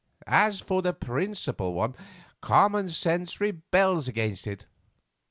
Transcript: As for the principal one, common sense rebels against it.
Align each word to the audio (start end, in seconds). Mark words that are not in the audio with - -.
As 0.25 0.59
for 0.61 0.81
the 0.81 0.93
principal 0.95 1.75
one, 1.75 1.93
common 2.41 2.89
sense 2.89 3.39
rebels 3.39 4.07
against 4.07 4.47
it. 4.47 4.65